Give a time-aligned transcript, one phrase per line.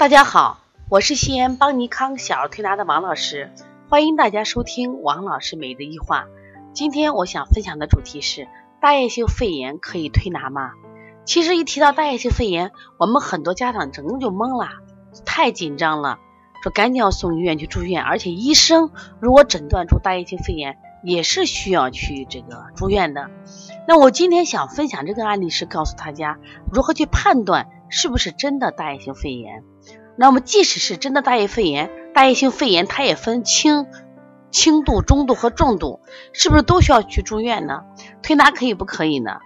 [0.00, 3.52] 大家好，我是西安邦尼康小儿推拿的王老师，
[3.90, 6.24] 欢迎大家收听王老师每日一话。
[6.72, 8.48] 今天我想分享的主题是
[8.80, 10.70] 大叶性肺炎可以推拿吗？
[11.26, 14.70] 其实一提到大叶性肺炎，我们很多家长整个就懵了，
[15.26, 16.18] 太紧张了，
[16.62, 23.28] 说赶紧要送医院去住院，而且医生如果诊断出大叶性肺炎，也是需要去这个住院的。
[23.86, 26.38] 那我今天想分享这个案例是告诉大家
[26.72, 29.62] 如何去判断是不是真的大叶性肺炎。
[30.20, 33.86] 那么，即使是真的大叶肺炎，大叶性肺炎它也分轻、
[34.50, 36.00] 轻度、中度和重度，
[36.34, 37.84] 是不是都需要去住院呢？
[38.22, 39.38] 推拿可以不可以呢？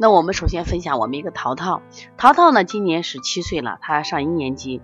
[0.00, 1.82] 那我们首先分享我们一个淘淘，
[2.16, 4.80] 淘淘呢今年十七岁了，他上一年级，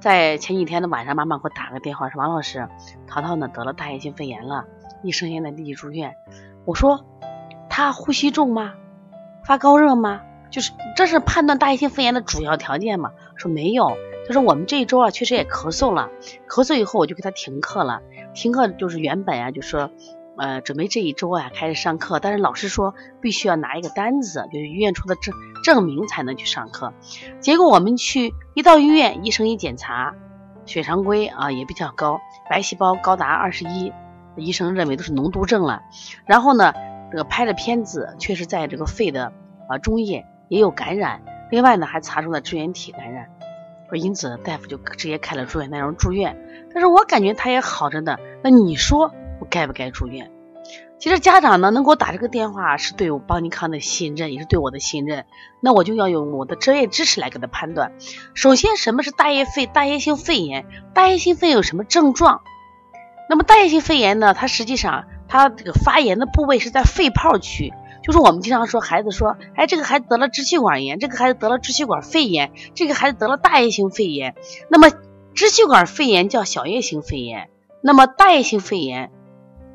[0.00, 2.68] 在前几天的晚上，妈妈给我打个电话说：“王老师，
[3.06, 4.66] 淘淘呢得了大叶性肺炎了，
[5.02, 6.12] 医生现在立即住院。”
[6.66, 7.06] 我说
[7.70, 8.74] ：“他呼吸重吗？
[9.46, 10.20] 发高热吗？
[10.50, 13.96] 就是这是判断大叶性肺炎的主要条件吗？”说没有。
[14.28, 16.10] 他说我们这一周啊，确实也咳嗽了，
[16.46, 18.02] 咳嗽以后我就给他停课了。
[18.34, 19.90] 停课就是原本啊，就说
[20.36, 25.34] 呃准备这一周啊开始上课，但是老师说必须要拿一个单子，就是医院出的证
[25.64, 26.92] 证明才能去上课。
[27.40, 30.14] 结果我们去一到医院，医生一检查，
[30.66, 33.94] 血常规啊也比较高，白细胞高达二十一，
[34.36, 35.80] 医生认为都是脓毒症了。
[36.26, 36.74] 然后呢，
[37.10, 39.32] 这个拍的片子确实在这个肺的
[39.70, 43.30] 啊中叶也有感染，另外呢还查出了支原体感染。
[43.88, 46.36] 说因此呢大夫就直接开了住院单，让住院，
[46.72, 48.16] 但是我感觉他也好着呢。
[48.42, 50.30] 那你说我该不该住院？
[50.98, 55.26] 其实家长呢能给我打这个电话，是对我邦尼康的信任，也是对我的信任。
[55.60, 57.92] 那我就要用我的专业知识来给他判断。
[58.34, 59.66] 首先，什么是大叶肺？
[59.66, 60.66] 大叶性肺炎？
[60.94, 62.42] 大叶性肺有什么症状？
[63.30, 64.34] 那么大叶性肺炎呢？
[64.34, 67.72] 它实际上它这个发炎的部位是在肺泡区。
[68.08, 74.34] 就是我们经常说，孩子说，哎，这个孩子得了支气管炎，这个孩子得了支气管肺炎，这个孩子得了大叶性肺炎。
[74.70, 74.88] 那么
[75.34, 77.50] 支气管肺炎叫小叶性肺炎，
[77.82, 79.12] 那么大叶性肺炎，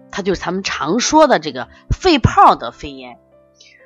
[0.09, 3.19] 它就是咱们常说的这个肺泡的肺炎。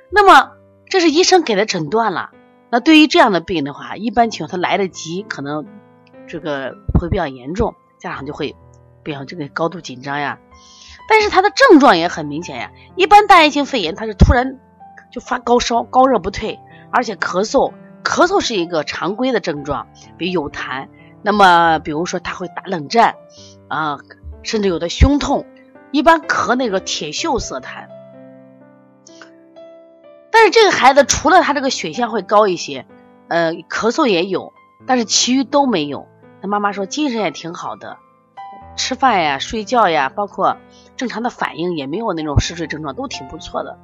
[0.08, 0.52] 那么
[0.86, 2.30] 这是医生给的诊断了。
[2.70, 5.66] 那对于这样的病的话，一般情况他来得及，可能
[6.26, 8.56] 这个会比较严重，家长就会
[9.02, 10.38] 比较这个高度紧张呀。
[11.08, 14.58] 但是它的症状也很明显呀，一般大叶性肺炎它是突然
[15.10, 16.60] 就发高烧，高热不退，
[16.92, 17.72] 而且咳嗽，
[18.04, 19.88] 咳嗽是一个常规的症状，
[20.18, 20.88] 比如有痰，
[21.22, 23.14] 那么比如说他会打冷战
[23.68, 23.98] 啊，
[24.42, 25.46] 甚至有的胸痛，
[25.90, 27.88] 一般咳那个铁锈色痰。
[30.30, 32.86] 但是这个孩子除了他这个血象会高一些，
[33.28, 34.52] 呃，咳嗽也有，
[34.86, 36.06] 但是其余都没有。
[36.40, 37.96] 他妈妈说精神也挺好的。
[38.76, 40.56] 吃饭呀、睡觉呀，包括
[40.98, 43.78] 正常的反应也没有那种嗜睡症状，都挺不错的。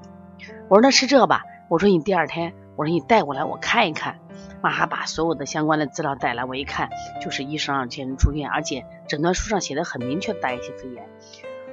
[0.69, 1.44] 我说那是这吧？
[1.70, 4.19] 我说你第二天，我说你带过来我看一看。
[4.60, 6.88] 马上把所有的相关的资料带来，我一看
[7.22, 11.06] 就是医生让建议住院，而且诊断书上写的很明确，大叶性肺炎。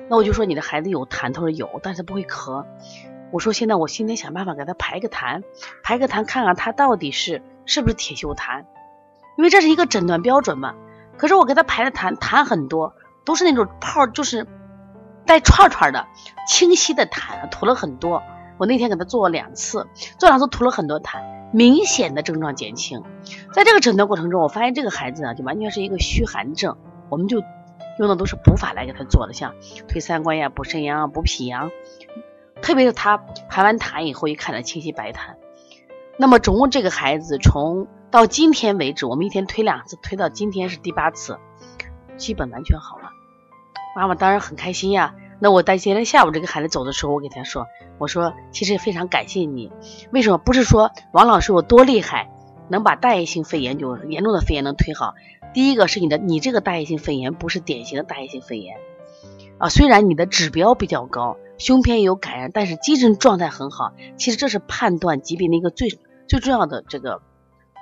[0.09, 2.65] 那我就说你的孩子有痰，他说有，但是不会咳。
[3.31, 5.41] 我说现在我今天想办法给他排个痰，
[5.83, 8.65] 排个痰看看他到底是是不是铁锈痰，
[9.37, 10.75] 因为这是一个诊断标准嘛。
[11.17, 12.93] 可是我给他排的痰，痰很多。
[13.23, 14.47] 都是那种泡，就是
[15.31, 16.07] 带串串的
[16.45, 18.21] 清晰的痰，吐了很多。
[18.57, 19.87] 我那天给他做了两次，
[20.19, 21.21] 做两次吐了很多痰，
[21.53, 23.01] 明显的症状减轻。
[23.53, 26.75] 在这个诊断过程中，我发现这个孩子啊，就完全是一个虚寒症。
[27.07, 27.41] 我们就
[27.97, 29.53] 用的都是补法来给他做的，像
[29.87, 31.71] 推三关呀、补肾阳、补脾阳。
[32.61, 35.35] 特别是他排完痰以后，一看到清晰白痰。
[36.17, 41.39] 那么总共这个孩子从到今天为止，我们一天推两次，推到今天是第八次。
[42.17, 43.09] 基本完全好了，
[43.95, 45.15] 妈妈当然很开心呀。
[45.41, 47.65] 那我在今天下午这个孩子走的时候，我给他说
[47.97, 49.71] ：“我说其实非常感谢你，
[50.11, 50.37] 为什么？
[50.37, 52.29] 不是说王老师我多厉害，
[52.69, 55.15] 能把大叶性肺炎就严重的肺炎能推好。
[55.51, 58.77] 第一个是你的，你这个大叶性肺炎不是典型的大叶性肺炎
[59.57, 59.67] 啊。
[59.67, 63.93] 虽然你的指标比较高，胸片有感染，但是精神状态很好。
[64.17, 65.89] 其实这是判断疾病的一个最
[66.27, 67.21] 最重要的这个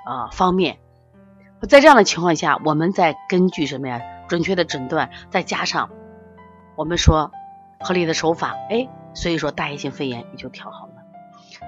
[0.06, 0.78] 啊方面。
[1.68, 5.90] 在这样的情况下，我们再根据什么呀？”准确的诊断，再加上
[6.76, 7.32] 我们说
[7.80, 10.92] 合理的手法，哎，所以说大叶性肺炎也就调好了。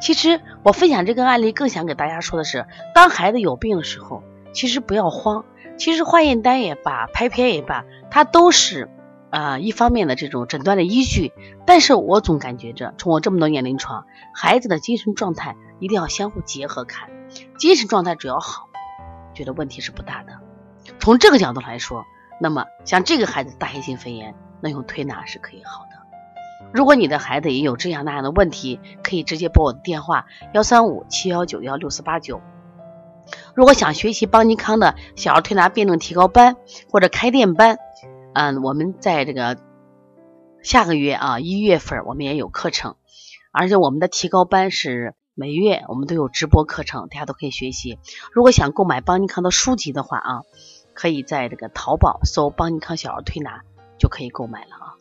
[0.00, 4.22] 其实我分享这个案例，更想给大家说的是，当孩子有病的时候，
[4.52, 5.44] 其实不要慌。
[5.78, 8.90] 其实化验单也罢，拍片也罢，它都是
[9.30, 11.32] 啊一方面的这种诊断的依据。
[11.66, 17.10] 但是我总感觉着，从我这么多年临床，孩子的精神状态一定要相互结合看，
[17.58, 18.68] 精神状态只要好，
[19.34, 20.38] 觉得问题是不大的。
[21.00, 22.04] 从这个角度来说。
[22.40, 26.01] 那么像这个孩子大叶性肺炎，那用推拿是可以好的。
[26.72, 32.40] 如果你的孩子也有这样那样的问题，可以直接拨我的电话幺三五七幺九幺六四八九。
[33.54, 36.56] 如果想学习邦尼康的小儿推拿辩证提高班
[36.90, 37.78] 或者开店班，
[38.32, 39.58] 嗯，我们在这个
[40.62, 42.96] 下个月啊一月份我们也有课程，
[43.52, 47.98] 而且我们的提高班是每月我们都有直播课程，大家都可以学习。
[48.32, 50.42] 如果想购买邦尼康的书籍的话啊，
[50.94, 53.62] 可以在这个淘宝搜邦尼康小儿推拿
[53.98, 54.96] 就可以购买了啊。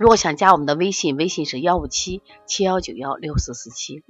[0.00, 4.02] 如果想加我们的微信，微信是幺五七七幺九幺六四四七。